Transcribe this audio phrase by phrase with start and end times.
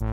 [0.00, 0.08] 欢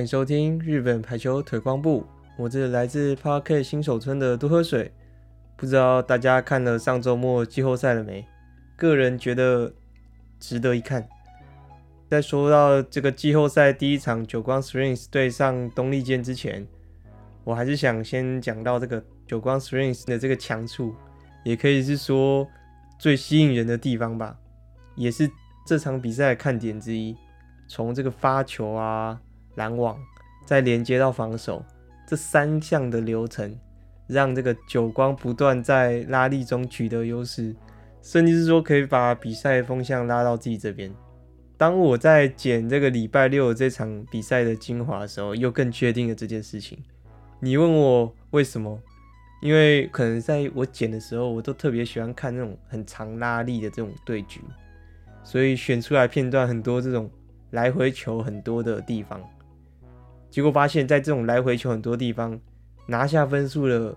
[0.00, 2.06] 迎收听日本排球腿光部，
[2.38, 4.90] 我是来自 Park 新手村的多喝水。
[5.60, 8.26] 不知道大家看了上周末季后赛了没？
[8.76, 9.70] 个人觉得
[10.38, 11.06] 值得一看。
[12.08, 16.66] 在说到这个季后赛第一场久光 Springs 对上东丽箭之前，
[17.44, 20.94] 我还是想先讲到这个久光 Springs 的这个强处，
[21.44, 22.48] 也可以是说
[22.98, 24.34] 最吸引人的地方吧，
[24.96, 25.30] 也是
[25.66, 27.14] 这场比赛的看点之一。
[27.68, 29.20] 从这个发球啊。
[29.56, 29.98] 拦网，
[30.46, 31.62] 再连接到防守，
[32.06, 33.58] 这三项的流程，
[34.10, 37.54] 让这个久光不断在拉力中取得优势，
[38.02, 40.92] 甚至是说可以把比赛风向拉到自己这边。
[41.56, 46.78] 当我在剪这个礼拜六这场比赛的精华的时候，又更确定了这件事情。
[47.38, 48.78] 你问我为什么？
[49.42, 54.40] 因为可能在我剪的时候，我都特别喜欢看那种很长拉力的这种对局，
[55.22, 57.10] 所以选出来片段很多这种
[57.50, 59.18] 来回球很多的地方。
[60.30, 62.38] 结果发现，在这种来回球很多地方
[62.90, 63.96] 拿下分数的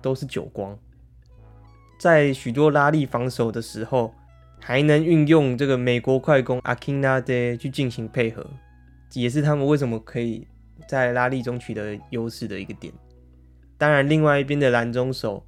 [0.00, 0.78] 都是久光，
[1.98, 4.14] 在许多拉力防守的时候，
[4.60, 8.46] 还能运用这个美国快攻阿金纳德去进行配合，
[9.14, 10.46] 也是他们为什么可以
[10.86, 12.94] 在拉力中取得优势的一个点。
[13.76, 15.44] 当然，另外一边的蓝中手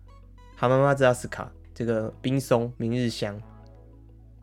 [0.57, 3.41] 哈马马兹阿斯卡这个冰松明日香，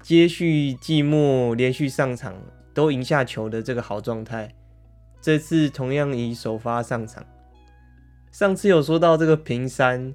[0.01, 2.33] 接续季末连续上场
[2.73, 4.55] 都赢下球的这个好状态。
[5.19, 7.25] 这次同样以首发上场。
[8.31, 10.13] 上次有说到这个平山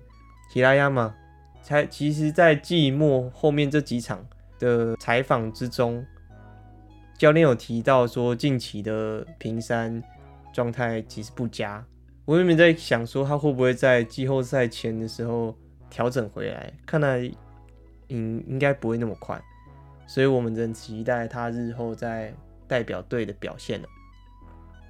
[0.50, 1.14] 提拉亚马，
[1.62, 4.26] 才其实在季末后面这几场
[4.58, 6.04] 的采访之中，
[7.18, 10.02] 教练有提到说近期的平山
[10.52, 11.84] 状态其实不佳。
[12.24, 15.54] 我原本在想说他会不会在季后赛前的时候
[15.90, 17.18] 调整回来，看来
[18.08, 19.40] 应应该不会那么快，
[20.06, 22.34] 所以我们仍期待他日后在
[22.66, 23.86] 代表队的表现了。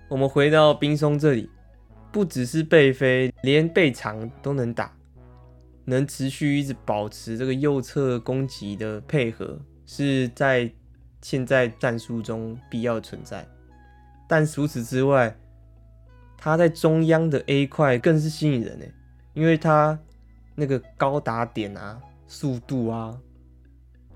[0.08, 1.50] 我们回到冰松这里，
[2.16, 4.90] 不只是背飞，连背长都能打，
[5.84, 10.72] 能持续一直保持这个右侧攻击的配合，是在
[11.20, 13.46] 现在战术中必要存在。
[14.26, 15.36] 但除此之外，
[16.38, 18.86] 他在中央的 A 块更是吸引人呢，
[19.34, 19.98] 因为他
[20.54, 23.14] 那个高打点啊、速度啊，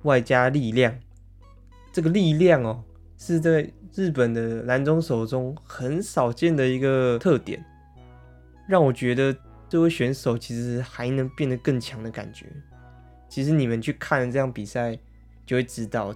[0.05, 0.99] 外加力量，
[1.93, 2.83] 这个力量哦，
[3.19, 3.71] 是在。
[3.93, 7.63] 日本的蓝中手中很少见的一个特点，
[8.71, 9.37] 让我觉得
[9.69, 12.47] 这位选手其实还能变得更强的感觉。
[13.29, 14.97] 其实你们去看这样比赛，
[15.45, 16.15] 就会知道，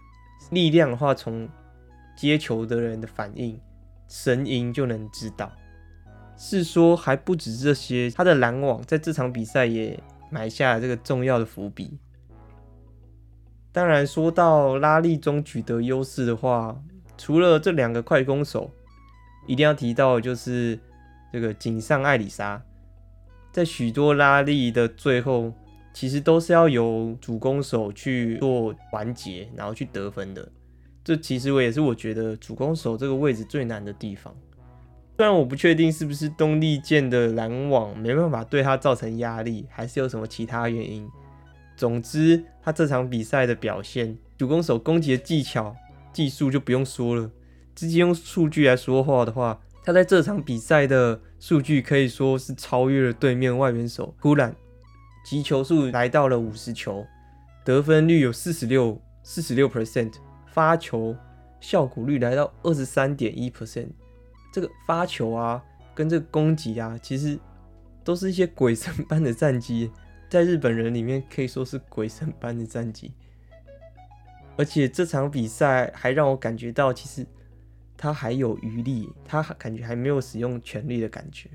[0.52, 1.48] 力量的话，从
[2.16, 3.60] 接球的人的反应、
[4.06, 5.50] 声音就能知道。
[6.36, 10.00] 是说还不止这些，他的拦网在这场比赛也
[10.30, 11.98] 埋下了这个重要的伏笔。
[13.72, 16.80] 当然，说到拉力中取得优势的话，
[17.18, 18.70] 除了这两个快攻手，
[19.48, 20.78] 一定要提到就是
[21.34, 22.62] 这个井上爱里沙，
[23.50, 25.52] 在许多拉力的最后，
[25.92, 30.48] 其实都是要由主攻手去做完结，然后去得分的。
[31.02, 34.32] 这其实我也是我觉得主攻手这个位置最难的地方。
[35.16, 41.04] 虽然我不确定是不是东丽箭的拦网没办法对他造成压力，还是有什么其他原因。
[41.76, 45.74] 总之，他这场比赛的表现，主攻手攻击的技巧。
[46.12, 47.28] 技术就不用说了，
[47.74, 54.56] 直接用数据来说话的话，他在这场比赛的数据可以说是超越了对面外援手突然，
[55.26, 57.04] 击球数来到了五十球，
[57.64, 60.14] 得分率有四十六四十六 percent，
[60.46, 61.14] 发球
[61.60, 63.88] 效果率来到二十三点一 percent。
[64.50, 65.62] 这个发球啊，
[65.94, 67.38] 跟这个攻击啊，其实
[68.02, 69.90] 都是一些鬼神般的战绩，
[70.30, 73.12] 在日本人里面可以说是鬼神般的战绩。
[74.56, 77.26] 而且这场比赛还让我感觉到，其实
[77.96, 81.48] 他还有余力，他感觉还没有使用全力的感觉。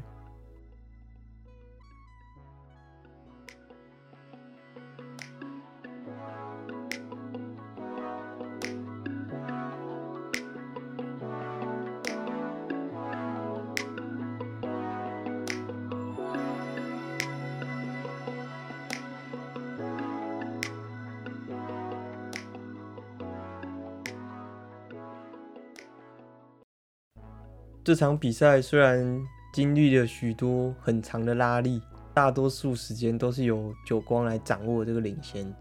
[27.89, 29.19] 这场比赛虽然
[29.51, 31.81] 经历了许多很长的拉力，
[32.13, 35.51] 大多数时间都是由久光来掌握这个领先，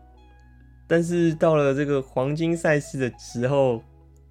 [0.87, 3.83] 但是到了这个黄金赛事的时候，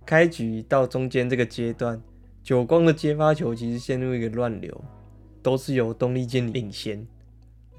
[0.06, 2.00] 开局到中间这个阶段，
[2.44, 4.80] 久光的接发球其实陷入一个乱流，
[5.42, 7.04] 都是由东丽箭领先。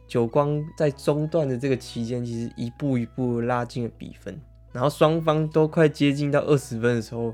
[0.09, 4.37] 久光在中段的这个期间，其实一步一步拉近了比分，
[4.73, 7.33] 然后双方都快接近到二十分的时候，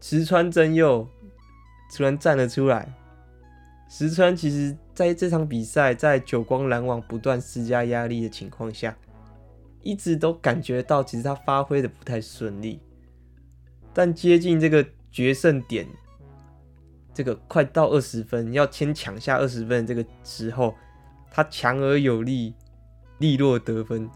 [0.00, 1.06] 石川真佑
[1.90, 2.92] 突然站了出来。
[3.88, 8.96] 石川其实在这场比赛，在久光篮网不断施加压力的情况下。
[9.80, 12.80] 一直都感觉到，其实他发挥的不太顺利，
[13.94, 15.86] 但接近这个决胜点，
[17.14, 20.74] 这个快到二十分，要先抢下二十分的这个时候，
[21.30, 22.52] 他强而有力，
[23.18, 24.10] 利落得分，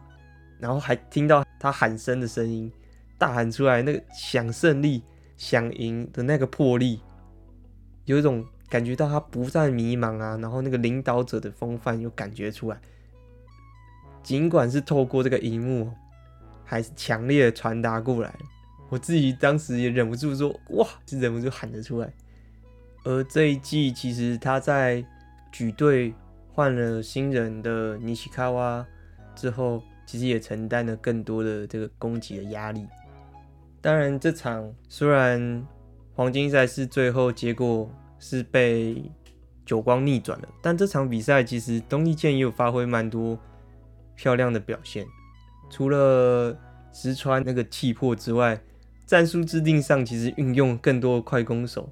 [0.59, 2.71] 然后还听到他喊声的声音，
[3.17, 5.03] 大喊出来那个想胜利、
[5.37, 7.01] 想赢的那个魄力，
[8.13, 12.79] 有一种感觉到他不再迷茫啊，然后那个领导者的风范又感觉出来。
[14.23, 15.91] 尽管是透过这个荧幕，
[16.63, 18.35] 还是强烈的传达过来。
[18.91, 22.13] 我自己当时也忍不住说：“哇！”是忍不住喊了出来。
[23.05, 25.03] 而这一季，其实他在
[25.51, 26.13] 举队
[26.53, 28.87] 换了新人的尼西卡哇
[29.35, 32.87] 之后，其实也承担了更多的这个攻击的压力。
[33.81, 35.67] 当然，这场虽然
[36.15, 37.91] 黄金赛是最后结果
[38.23, 39.11] 是被
[39.67, 43.39] 久光逆转了，但这场比赛其实东丽箭也有发挥蛮多。
[44.15, 45.05] 漂亮的表现，
[45.71, 46.57] 除了
[46.93, 48.61] 石川那个气魄之外，
[49.07, 51.91] 战术制定上其实运用更多快攻手，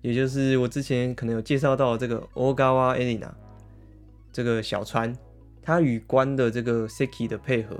[0.00, 3.30] 也就是我之前可能有介绍到这个 Ogawa Erina
[4.32, 5.14] 这个小川，
[5.62, 7.78] 他与关的这个 Seki 的配合，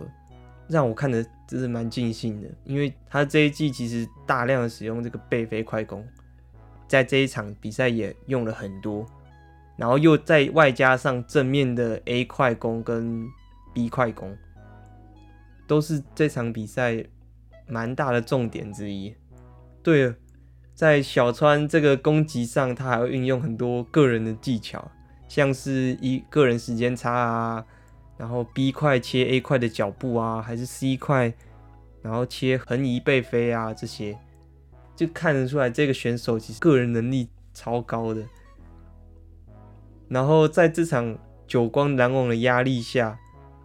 [0.68, 6.06] 让我看的真是蛮尽兴的，因为他这一季其实大量的使用这个背飞快攻，
[6.86, 9.06] 在这一场比赛也用了很多，
[9.76, 13.26] 然后又再外加上正面的 A 快攻跟
[13.72, 14.36] B 快攻
[15.66, 17.04] 都是这场比赛
[17.66, 19.14] 蛮大的重点之一。
[19.82, 20.14] 对了，
[20.74, 24.90] 在小川这个攻击上，他还会运用很多个人的技巧，
[25.26, 27.64] 像是一个人时间差啊，
[28.16, 31.32] 然后 B 快切 A 快的脚步啊，还是 C 快，
[32.02, 34.16] 然后切横移背飞啊，这些
[34.96, 38.22] 就看得出来这个选手其实个人能力超高的。
[40.08, 43.18] 然后在这场久光拦网的压力下。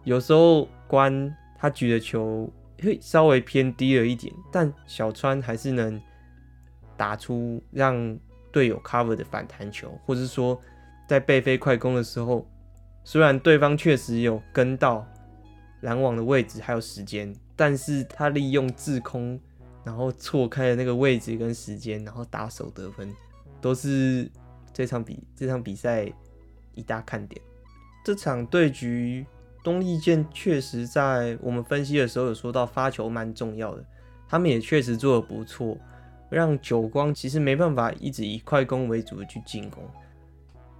[0.04, 2.50] 有时候关他举的球
[2.82, 6.00] 会稍微偏低了一点，但小川还是能
[6.96, 8.18] 打出让
[8.50, 10.58] 队友 cover 的反弹球，或者说
[11.06, 12.48] 在背飞快攻的时候，
[13.04, 15.06] 虽然对方确实有跟到
[15.82, 19.38] 拦网的位置还有时间，但是他利用滞空，
[19.84, 23.14] 然后错开了那个位置跟时间，然后打手得分，
[23.60, 24.30] 都是
[24.72, 26.12] 这场比这场比赛
[26.74, 27.40] 一大看点。
[28.04, 29.26] 这场对局。
[29.62, 33.84] 东丽健确实在我们分析的时候有说到发球蛮重要的，
[34.26, 35.76] 他们也确实做得不错，
[36.30, 39.84] 让久光其实没办法一直以快攻为主的去进攻。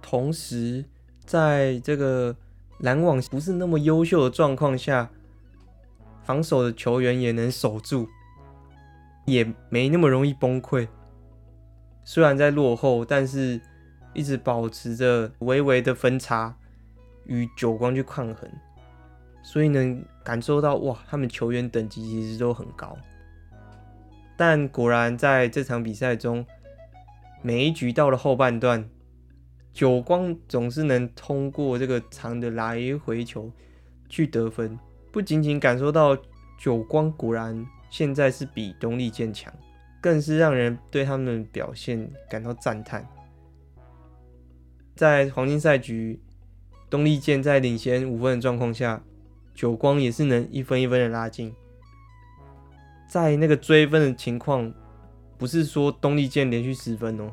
[0.01, 0.83] 同时，
[1.27, 2.35] 在这个
[2.79, 5.07] 拦网不是那么优秀的状况下，
[6.23, 8.09] 防守的球员也能守住，
[9.25, 10.87] 也没那么容易崩溃。
[12.03, 13.61] 虽然在落后，但是
[14.13, 16.55] 一直保持着微微的分差，
[17.25, 18.49] 与九光去抗衡。
[19.43, 22.97] 所以能感受到哇，他们球员等级其实都很高。
[24.37, 26.45] 但果然在这场比赛中，
[27.41, 28.87] 每一局到了后半段，
[29.73, 33.51] 九光总是能通过这个长的来回球
[34.09, 34.77] 去得分。
[35.11, 36.17] 不仅仅感受到
[36.59, 39.53] 九光果然现在是比东丽健强，
[40.01, 43.07] 更是让人对他们表现感到赞叹。
[44.95, 46.19] 在黄金赛局，
[46.89, 48.99] 东丽健在领先五分的状况下。
[49.53, 51.53] 久光也是能一分一分的拉近，
[53.05, 54.73] 在那个追分的情况，
[55.37, 57.29] 不是说东丽健连续十分哦，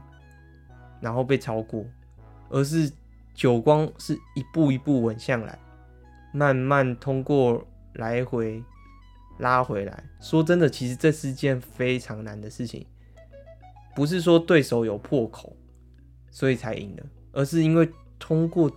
[1.00, 1.86] 然后被超过，
[2.50, 2.90] 而是
[3.34, 5.56] 久光是一步一步稳下来，
[6.34, 8.62] 慢慢通过来回
[9.38, 10.04] 拉回来。
[10.20, 12.86] 说真的，其实这是件非常难的事情，
[13.94, 15.56] 不是说对手有破口，
[16.30, 18.70] 所以才赢的，而是因为通过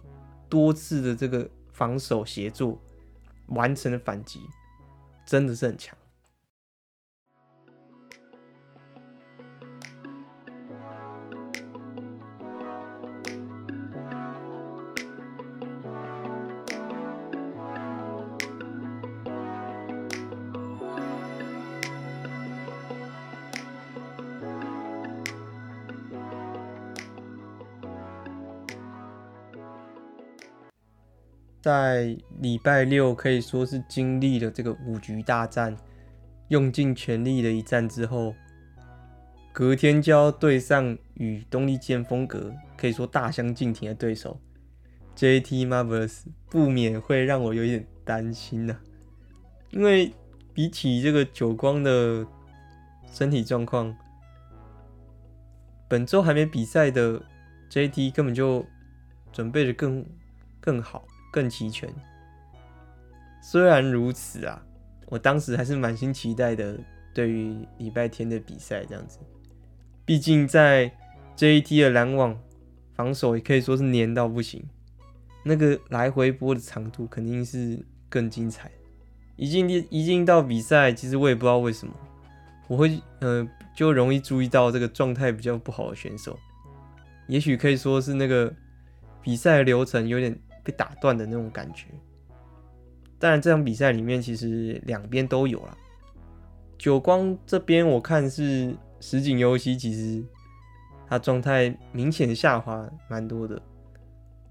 [0.47, 2.79] 多次的这个防守协作。
[3.47, 4.39] 完成了反击，
[5.25, 5.97] 真的是很强。
[31.61, 35.77] 在礼拜六可以说是经历了这个五局大战，
[36.47, 38.33] 用尽全力的一战之后，
[39.53, 44.39] 隔天就要对上与东丽剑风格可以说大相径庭的对手
[45.15, 48.81] J T Marvels，不免会让我有点担心呐、啊。
[49.69, 50.11] 因为
[50.53, 52.25] 比起这个久光的
[53.05, 53.95] 身体状况，
[55.87, 57.21] 本周还没比赛的
[57.69, 58.65] JT 根本就
[59.31, 60.05] 准备的更
[60.59, 61.05] 更好。
[61.31, 61.89] 更齐全。
[63.41, 64.61] 虽然如此啊，
[65.07, 66.77] 我当时还是满心期待的。
[67.13, 69.19] 对于礼拜天的比赛，这样子，
[70.05, 70.89] 毕竟在
[71.35, 72.39] JT 的拦网
[72.93, 74.63] 防守也可以说是黏到不行，
[75.43, 78.71] 那个来回波的长度肯定是更精彩。
[79.35, 81.93] 一进一进到比赛，其实我也不知道为什么，
[82.69, 83.45] 我会呃
[83.75, 86.39] 就容易注意到这个状态比较不好的选手，
[87.27, 88.53] 也许可以说是那个
[89.21, 90.39] 比赛流程有点。
[90.63, 91.87] 被打断的那种感觉。
[93.19, 95.77] 当然，这场比赛里面其实两边都有了。
[96.77, 100.23] 久光这边我看是石井优希，其实
[101.07, 103.61] 他状态明显下滑蛮多的。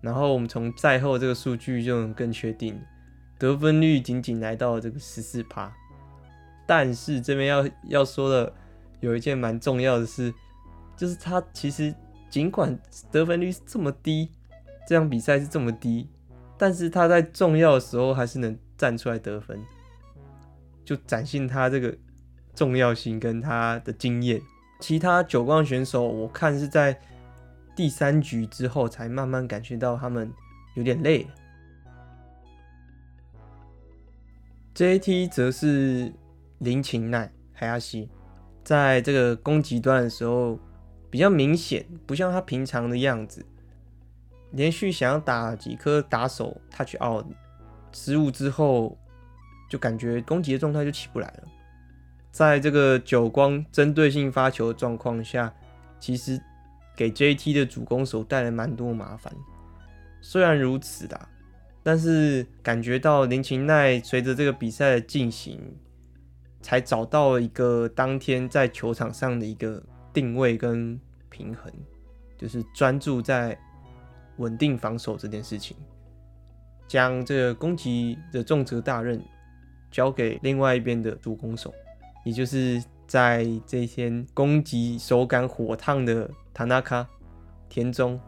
[0.00, 2.80] 然后我们从赛后这个数据就能更确定，
[3.38, 5.72] 得分率仅仅来到了这个十四趴。
[6.64, 8.52] 但是这边要要说的
[9.00, 10.32] 有一件蛮重要的事，
[10.96, 11.92] 就是他其实
[12.30, 12.78] 尽管
[13.10, 14.30] 得分率是这么低。
[14.86, 16.08] 这场比赛是这么低，
[16.58, 19.62] 但是他在重要的时候还是能站出来得分，
[20.84, 21.96] 就展现他这个
[22.54, 24.40] 重要性跟他的经验。
[24.80, 26.98] 其他九光选手，我看是在
[27.76, 30.32] 第三局之后才慢慢感觉到他们
[30.74, 31.26] 有点累。
[34.74, 36.12] JT 则是
[36.58, 38.08] 林琴奈海亚西，
[38.64, 40.58] 在这个攻击端的时候
[41.10, 43.44] 比较明显，不像他平常的样子。
[44.52, 47.24] 连续想要打几颗打手 touch out
[47.92, 48.98] 失误之后，
[49.68, 51.44] 就感觉攻击的状态就起不来了。
[52.32, 55.52] 在这个久光针对性发球的状况下，
[55.98, 56.40] 其实
[56.96, 59.32] 给 JT 的主攻手带来蛮多麻烦。
[60.20, 61.28] 虽然如此啦，
[61.82, 65.60] 但是感觉到林琴奈随着这个比赛的进行，
[66.60, 71.72] 才找到了一个当天在球场上的一个定位跟平衡，
[72.36, 73.56] 就是专注在。
[74.40, 75.76] 稳定防守这件事情，
[76.88, 79.22] 将这个攻击的重责大任
[79.90, 81.72] 交给另外一边的主攻手，
[82.24, 87.06] 也就是在这一天攻击手感火烫的塔纳卡
[87.68, 88.18] 田中，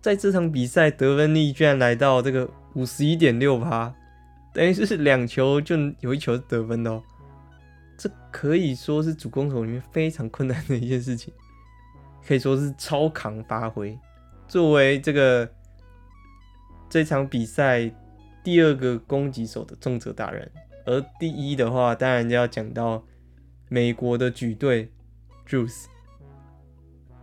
[0.00, 3.94] 在这场比赛得分率居然来到这个五十一点六趴，
[4.54, 7.02] 等于是两球就有一球是得分的哦，
[7.98, 11.34] 这可以说是主攻手里面非常困难的一件事情，
[12.26, 13.98] 可以说是超扛发挥。
[14.48, 15.48] 作为这个
[16.88, 17.90] 这场比赛
[18.42, 20.50] 第二个攻击手的重责大人，
[20.86, 23.04] 而第一的话，当然就要讲到
[23.68, 24.90] 美国的举队
[25.46, 25.84] Juice，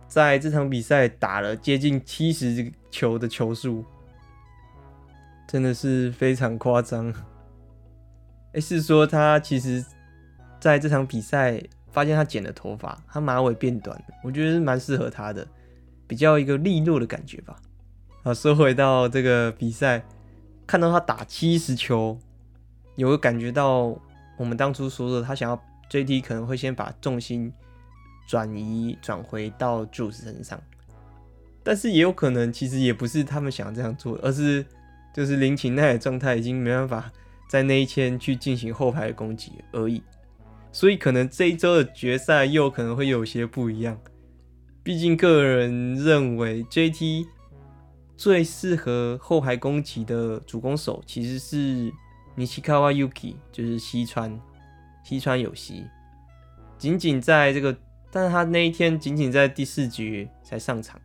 [0.06, 3.84] 在这场比赛打了接近七十球的球数，
[5.48, 7.12] 真的是非常夸张。
[8.52, 9.84] 哎，是说他其实
[10.60, 15.46] 在这场比赛发现他剪了头发，他马尾变短，我觉得蛮适合他的。
[16.06, 17.56] 比较一个利落的感觉吧。
[18.22, 20.04] 好，说回到这个比赛，
[20.66, 22.18] 看到他打七十球，
[22.96, 23.96] 有个感觉到
[24.36, 27.52] 我们当初说的，他想要 JT 可能会先把重心
[28.28, 30.60] 转移转回到 Juice 身上，
[31.62, 34.66] 但是也有可能其实也不是他们想这样做，而是
[35.14, 37.12] 就是林琴奈的状态已经没办法
[37.48, 40.02] 在那一天去进行后排的攻击而已，
[40.72, 43.96] 所以可能这一周的决赛又可能会有些不一样。
[44.86, 47.26] 毕竟，个人认为 JT
[48.16, 51.92] 最适合后排攻击的主攻手其实是
[52.36, 54.40] 尼西卡瓦 Yuki，就是西川
[55.02, 55.82] 西川有希。
[56.78, 57.76] 仅仅在这个，
[58.12, 61.00] 但是他那一天仅仅在第四局才上场，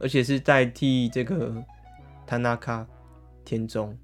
[0.00, 1.64] 而且是代替这个
[2.26, 2.84] 塔纳卡
[3.44, 3.96] 田中，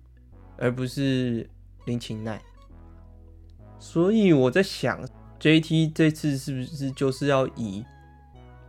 [0.57, 1.51] 而不是
[1.85, 2.41] 林琴奈。
[3.81, 5.05] 所以我在想
[5.41, 7.85] ，JT 这次是不是就是要以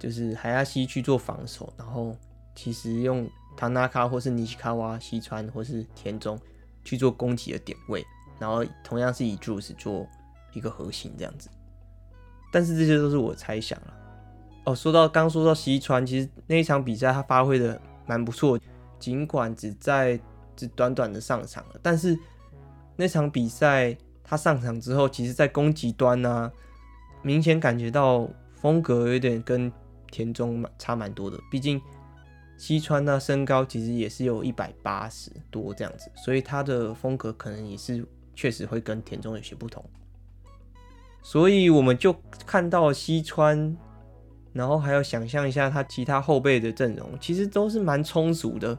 [0.01, 2.17] 就是海亚西去做防守，然后
[2.55, 6.39] 其实用唐纳卡或是尼西卡瓦、西川或是田中
[6.83, 8.03] 去做攻击的点位，
[8.39, 10.07] 然后同样是以 Juice 做
[10.53, 11.49] 一个核心这样子。
[12.51, 13.93] 但是这些都是我猜想了。
[14.65, 18.59] 哦，说到刚说到西川，其实那一场比赛他发挥的蛮不错，
[18.97, 20.19] 尽管只在
[20.55, 22.17] 只短短的上场了，但是
[22.95, 26.51] 那场比赛他上场之后，其实在攻击端呢、啊，
[27.21, 29.71] 明显感觉到风格有点跟
[30.11, 31.81] 田中差蛮多的，毕竟
[32.57, 39.83] 西川呢身高其实也是有一百八十多这样子，所以他的风格可能也是确实会跟田中有些不同。
[41.23, 42.15] 所以我们就
[42.45, 43.77] 看到西川，
[44.53, 48.77] 然后还要想象一下他其他后辈的阵容，其实都是蛮充足的，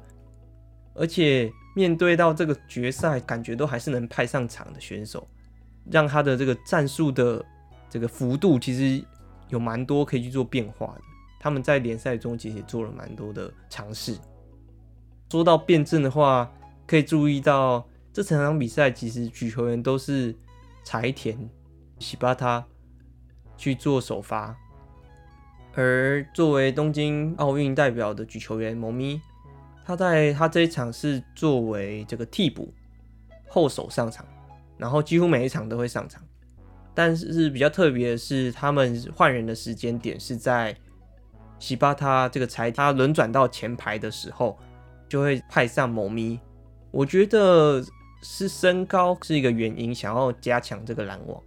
[0.95, 5.27] 而且面对到这个决赛，感觉都还是能派上场的选手，
[5.91, 7.45] 让他的这个战术的
[7.89, 9.05] 这个幅度其实
[9.49, 11.01] 有蛮多可以去做变化的。
[11.43, 14.17] 他们在联赛中其实做了蛮多的尝试。
[15.29, 16.49] 说到辩证的话，
[16.87, 20.33] 可以注意到这整场比赛其实举球员都是
[20.85, 21.37] 柴田。
[21.99, 22.65] 喜巴他
[23.57, 24.57] 去做首发，
[25.75, 29.21] 而作为东京奥运代表的举球员蒙咪，
[29.85, 32.73] 他在他这一场是作为这个替补
[33.49, 34.27] 后手上场，
[34.77, 36.23] 然后几乎每一场都会上场。
[36.95, 40.77] 但是比较特别的是，他们换人的时间点是在
[41.63, 44.59] 西巴塔这个才他轮转到前排的时候，
[45.09, 46.41] 就会派上某咪。
[46.91, 47.81] 我觉得
[48.21, 51.41] 是身高是一个原因，想要加强这个拦网。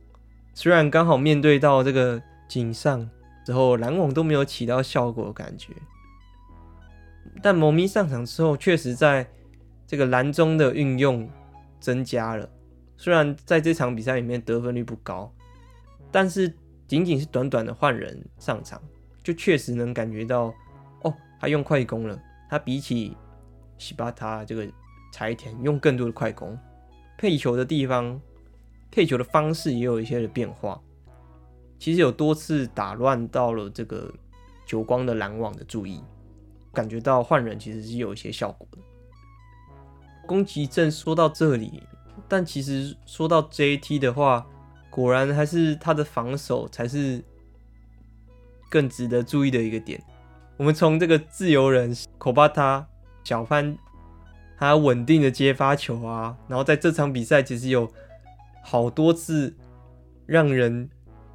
[0.54, 3.08] 虽然刚好面对到这个井上
[3.46, 5.74] 之后，拦网都没有起到效果的感觉，
[7.44, 9.28] 但某咪上场之后，确实在
[9.86, 11.30] 这个篮中的运用
[11.82, 12.50] 增加了。
[12.96, 15.30] 虽然在这场比赛里面得分率不高，
[16.10, 16.52] 但是
[16.88, 18.82] 仅仅是短短的换人上场，
[19.26, 20.54] 就确实能感觉到
[21.02, 22.18] 哦，他用快攻了。
[22.48, 23.18] 他比起
[23.78, 24.66] 西巴塔这个
[25.12, 26.58] 柴田用更多的快攻，
[27.18, 28.22] 配球的地方。
[28.92, 30.80] 配球的方式也有一些的变化，
[31.78, 34.10] 其实有多次打乱到了这个
[34.66, 36.02] 久光的拦网的注意，
[36.72, 38.78] 感觉到换人其实是有一些效果的。
[40.26, 41.84] 宫崎正说到这里，
[42.30, 44.48] 但其实说到 JT 的话，
[44.90, 47.22] 果然还是他的防守才是
[48.70, 50.02] 更值得注意的一个点。
[50.58, 52.88] 我们从这个自由人口巴塔
[53.24, 53.78] 小潘，
[54.58, 57.92] 他稳定的接发球啊，然后在这场比赛其实有。
[58.68, 59.56] 好多次
[60.26, 60.90] 让人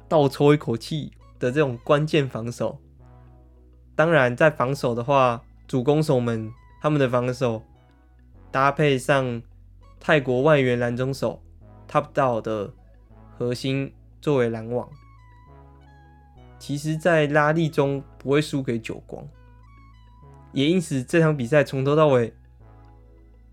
[0.09, 2.77] 倒抽一口气的这种关键防守，
[3.95, 6.51] 当然在防守的话，主攻手们
[6.81, 7.63] 他们的防守
[8.51, 9.41] 搭配上
[9.97, 11.41] 泰国外援拦中手
[11.89, 12.73] Top Down 的
[13.37, 14.89] 核心作为拦网，
[16.61, 19.27] 其实在拉力中不会输给久光，
[20.53, 22.31] 也因此这场比赛从头到尾，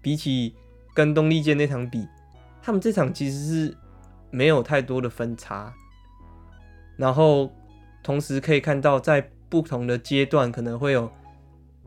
[0.03, 0.55] 比起
[0.93, 2.07] 跟东丽健那场比。
[2.61, 3.77] 他们这场其实是
[4.31, 5.75] 没有太多的分差，
[6.99, 7.51] 然后
[8.03, 11.11] 同时可以看到，在不同的阶段可能会有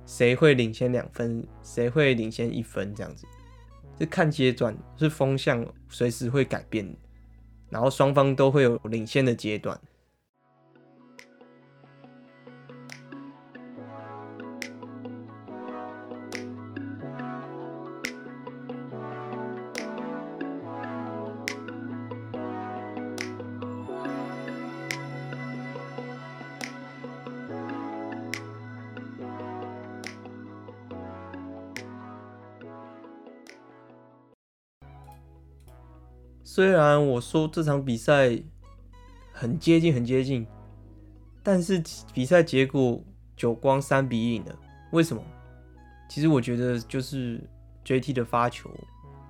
[0.08, 3.28] 谁会领先两分，谁会领先一分这样子，
[4.00, 6.92] 是看阶段，是风向随时会改变，
[7.70, 9.80] 然后双方都会有领先的阶段。
[36.62, 38.39] 虽然我说这场比赛
[39.34, 40.45] 很接近，很接近，
[41.41, 41.82] 但是
[42.13, 43.04] 比赛结果
[43.36, 44.56] 久光三比一赢了。
[44.91, 45.24] 为什么？
[46.08, 47.41] 其实我觉得就是
[47.84, 48.69] JT 的发球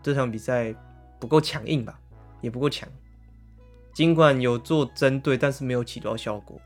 [0.03, 0.75] 这场比赛
[1.21, 1.97] 不够强硬吧，
[2.41, 2.85] 也不够强。
[3.93, 6.59] 尽管有做针对，但是没有起到效果。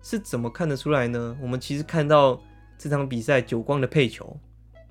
[0.00, 1.36] 是怎么看得出来呢？
[1.42, 2.40] 我们其实看到
[2.78, 4.34] 这场比赛久光的配球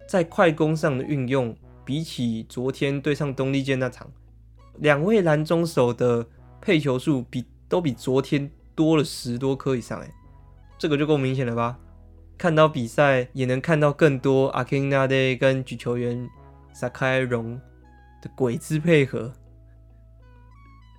[0.08, 1.58] 在快攻上的运用。
[1.86, 4.12] 比起昨天对上东丽健那场，
[4.80, 6.26] 两位拦中手的
[6.60, 10.12] 配球数比都比昨天多了十多颗以上，哎，
[10.80, 11.78] 这个就够明显了吧？
[12.38, 16.28] 看到比赛也能看到更多阿基纳德跟举球员
[16.74, 17.62] 萨开荣
[18.22, 19.32] 的鬼子配合，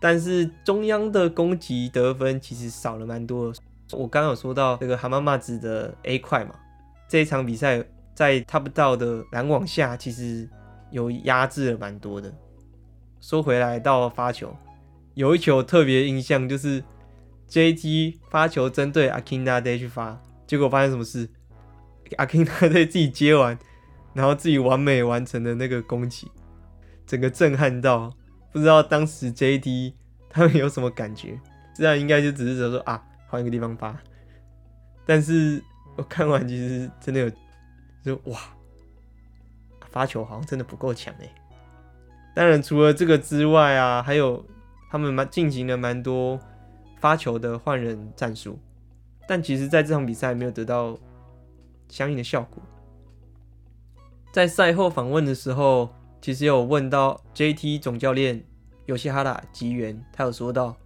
[0.00, 3.52] 但是中央的攻击得分其实少了蛮多。
[3.90, 6.54] 我刚刚有说到这个蛤蟆妈子的 A 块嘛，
[7.08, 10.48] 这一场比赛在 Top Down 的拦网下，其实。
[10.90, 12.32] 有压制了蛮多的。
[13.20, 14.54] 说回来到发球，
[15.14, 16.82] 有一球特别印象，就是
[17.48, 21.28] JT 发球针对阿金纳德去发，结果发生什么事？
[22.18, 23.58] 阿金纳德自己接完，
[24.14, 26.30] 然后自己完美完成的那个攻击，
[27.06, 28.12] 整个震撼到，
[28.52, 29.94] 不知道当时 JT
[30.28, 31.40] 他们有什么感觉？
[31.74, 33.98] 这样应该就只是说啊，换一个地方发。
[35.04, 35.62] 但是
[35.96, 37.30] 我看完其实真的有，
[38.04, 38.38] 就哇。
[39.96, 41.34] 发球好像真的不够强哎。
[42.34, 44.44] 当然，除了这个之外啊，还有
[44.90, 46.38] 他们蛮进行了蛮多
[47.00, 48.58] 发球的换人战术，
[49.26, 50.98] 但其实在这场比赛没有得到
[51.88, 52.62] 相应的效果。
[54.30, 55.88] 在赛后访问的时候，
[56.20, 58.44] 其实有问到 JT 总教练
[58.84, 60.76] 尤西哈拉吉原，他有说到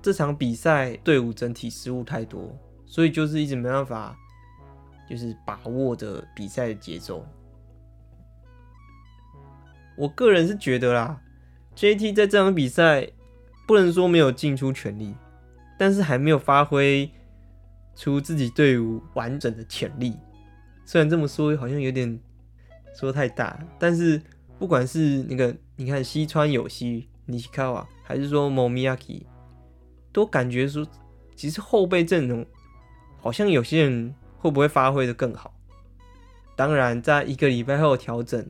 [0.00, 2.56] 这场比赛队伍整体失误太多，
[2.86, 4.16] 所以就是一直没办法，
[5.10, 7.22] 就是把握着比赛的节奏。
[9.96, 11.20] 我个人是觉得啦
[11.76, 13.08] ，JT 在这场比赛
[13.66, 15.14] 不能说没有尽出全力，
[15.78, 17.10] 但是还没有发挥
[17.94, 20.16] 出自己队伍完整的潜力。
[20.84, 22.18] 虽然这么说好像有点
[22.94, 24.20] 说太大，但是
[24.58, 29.22] 不管是那个你看西川有希、尼西卡瓦，还是说 Momiaki，
[30.12, 30.86] 都感觉说
[31.36, 32.44] 其实后备阵容
[33.20, 35.54] 好像有些人会不会发挥的更好。
[36.56, 38.44] 当然，在一个礼拜后调整。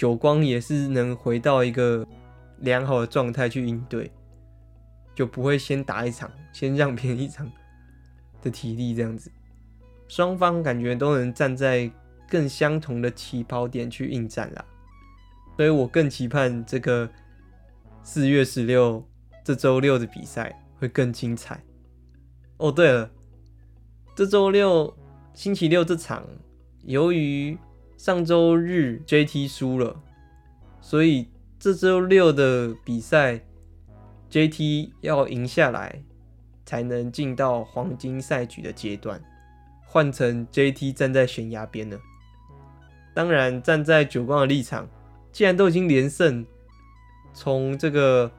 [0.00, 2.08] 久光也是能回到一个
[2.60, 4.10] 良好的状态去应对，
[5.14, 7.46] 就不会先打一场，先让别人一场
[8.40, 9.30] 的体力这样子。
[10.08, 11.90] 双方感觉都能站在
[12.26, 14.64] 更相同的起跑点去应战啦，
[15.58, 17.06] 所以我更期盼这个
[18.02, 19.06] 四月十六
[19.44, 21.62] 这周六的比赛会更精彩。
[22.56, 23.10] 哦，对了，
[24.16, 24.96] 这周六
[25.34, 26.24] 星期六这场，
[26.84, 27.58] 由于
[28.00, 29.94] 上周日 JT 输了，
[30.80, 33.38] 所以这周六的比赛
[34.30, 36.02] JT 要赢下来，
[36.64, 39.22] 才能进到黄金赛局的阶段，
[39.84, 42.00] 换成 JT 站在悬崖边了。
[43.12, 44.88] 当然，站在久光的立场，
[45.30, 46.46] 既然都已经连胜，
[47.34, 48.32] 从这个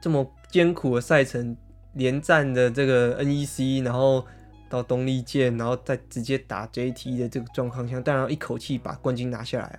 [0.00, 1.54] 这么艰苦的赛程
[1.92, 4.26] 连战的这个 NEC，然后。
[4.74, 9.78] 到东丽健，然后再直接打 JT 的这个状况下，当然一口气把冠军拿下来。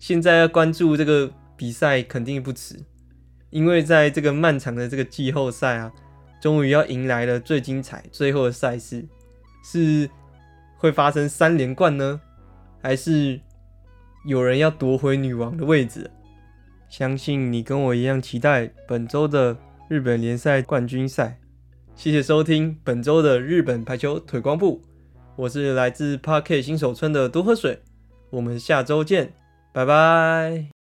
[0.00, 2.76] 现在要关注这个比赛肯定不迟，
[3.50, 5.92] 因为在这个漫长的这个季后赛啊，
[6.40, 9.06] 终于要迎来了最精彩最后的赛事，
[9.62, 10.10] 是
[10.76, 12.20] 会发生三连冠呢，
[12.82, 13.40] 还是
[14.24, 16.10] 有人要夺回女王的位置？
[16.88, 19.56] 相信你跟我一样期待本周的
[19.88, 21.38] 日本联赛冠军赛。
[21.98, 24.80] 谢谢收听本周的日本排球腿光部，
[25.34, 27.82] 我是来自 Park 新手村的多喝水，
[28.30, 29.34] 我们下周见，
[29.72, 30.77] 拜拜。